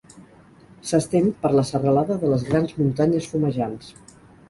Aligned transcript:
S'estén 0.91 1.27
per 1.45 1.53
la 1.57 1.67
serralada 1.73 2.19
de 2.25 2.35
les 2.35 2.49
Grans 2.51 2.77
Muntanyes 2.83 3.33
Fumejants. 3.35 3.97